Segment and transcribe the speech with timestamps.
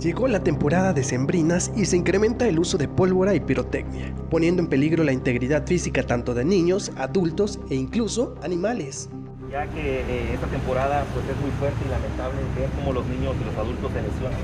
[0.00, 4.62] Llegó la temporada de sembrinas y se incrementa el uso de pólvora y pirotecnia, poniendo
[4.62, 9.10] en peligro la integridad física tanto de niños, adultos e incluso animales.
[9.50, 13.34] Ya que eh, esta temporada pues, es muy fuerte y lamentable ver cómo los niños
[13.42, 14.38] y los adultos se lesionan.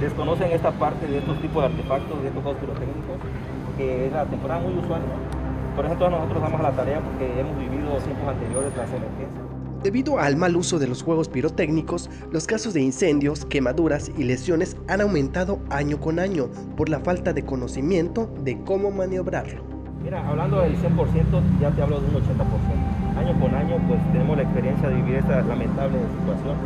[0.00, 3.18] Desconocen esta parte de estos tipos de artefactos, de estos juegos pirotécnicos,
[3.76, 5.02] que es la temporada muy usual.
[5.74, 10.36] Por eso nosotros damos la tarea porque hemos vivido tiempos anteriores las emergencias Debido al
[10.36, 15.60] mal uso de los juegos pirotécnicos, los casos de incendios, quemaduras y lesiones han aumentado
[15.70, 19.62] año con año por la falta de conocimiento de cómo maniobrarlo.
[20.02, 23.18] Mira, hablando del 100%, ya te hablo de un 80%.
[23.18, 26.56] Año con año, pues tenemos la experiencia de vivir esta lamentable situación,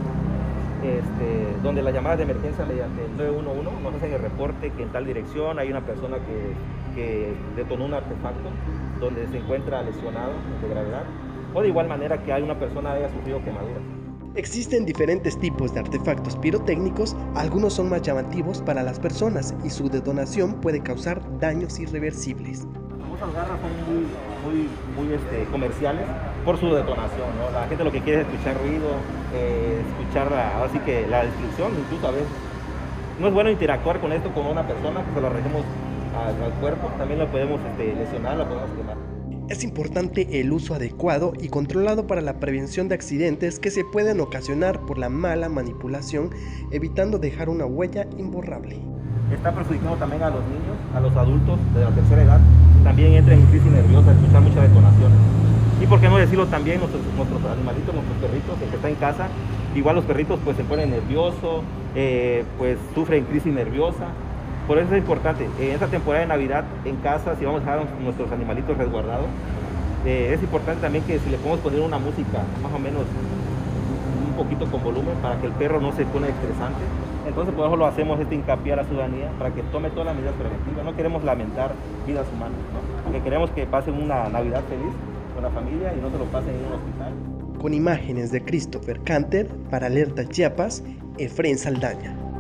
[0.83, 4.89] este, donde la llamada de emergencia mediante el 911 nos hacen el reporte que en
[4.91, 8.49] tal dirección hay una persona que, que detonó un artefacto
[9.01, 11.05] donde se encuentra lesionado de gravedad
[11.55, 13.83] o de igual manera que hay una persona haya sufrido quemaduras.
[14.35, 19.91] Existen diferentes tipos de artefactos pirotécnicos, algunos son más llamativos para las personas y su
[19.91, 22.67] detonación puede causar daños irreversibles.
[23.11, 24.07] Muchas garras son muy,
[24.43, 26.07] muy, muy este, comerciales
[26.47, 27.51] por su detonación, ¿no?
[27.53, 28.89] La gente lo que quiere es escuchar ruido,
[29.35, 32.29] eh, escuchar la, así que la destrucción, incluso a veces.
[33.21, 35.63] No es bueno interactuar con esto con una persona, que se lo arreglemos
[36.17, 38.97] al, cuerpo, también lo podemos este, lesionar, lo podemos quemar.
[39.53, 44.19] Es importante el uso adecuado y controlado para la prevención de accidentes que se pueden
[44.19, 46.31] ocasionar por la mala manipulación,
[46.71, 48.81] evitando dejar una huella imborrable.
[49.31, 52.41] Está perjudicando también a los niños, a los adultos de la tercera edad.
[52.83, 55.19] También entran en crisis nerviosa, escuchar muchas detonaciones.
[55.83, 58.95] Y por qué no decirlo también nuestros, nuestros animalitos, nuestros perritos, el que está en
[58.95, 59.29] casa.
[59.77, 61.63] Igual los perritos pues se ponen nerviosos,
[61.95, 64.07] eh, pues sufren crisis nerviosa
[64.67, 67.87] por eso es importante, en esta temporada de Navidad en casa, si vamos a dejar
[68.01, 69.27] nuestros animalitos resguardados,
[70.05, 73.03] eh, es importante también que si le podemos poner una música más o menos
[74.29, 76.81] un poquito con volumen para que el perro no se pone estresante.
[77.27, 80.17] Entonces por eso lo hacemos este hincapié a la ciudadanía para que tome todas las
[80.17, 80.85] medidas preventivas.
[80.85, 81.73] No queremos lamentar
[82.07, 82.59] vidas humanas,
[83.05, 84.93] porque queremos que pasen una Navidad feliz
[85.35, 87.61] con la familia y no se lo pasen en un hospital.
[87.61, 90.83] Con imágenes de Christopher Canter para Alerta Chiapas,
[91.19, 92.32] Efren Saldaña.